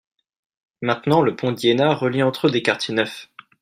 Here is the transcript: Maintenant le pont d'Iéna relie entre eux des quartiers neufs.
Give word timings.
Maintenant 0.81 1.21
le 1.21 1.35
pont 1.35 1.51
d'Iéna 1.51 1.93
relie 1.93 2.23
entre 2.23 2.47
eux 2.47 2.49
des 2.49 2.63
quartiers 2.63 2.95
neufs. 2.95 3.29